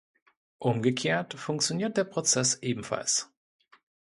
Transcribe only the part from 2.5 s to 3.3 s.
ebenfalls.